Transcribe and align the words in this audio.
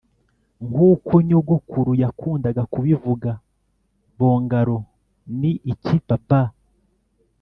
nkuko 0.67 1.11
nyogokuru 1.27 1.91
yakundaga 2.03 2.63
kubivuga!'bongaloo 2.73 4.83
ni 5.39 5.51
iki, 5.71 5.95
papa?' 6.07 6.41